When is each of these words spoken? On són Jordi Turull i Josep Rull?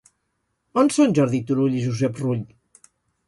On 0.83 0.89
són 0.95 1.13
Jordi 1.19 1.41
Turull 1.51 1.77
i 1.79 1.83
Josep 1.85 2.19
Rull? 2.25 2.43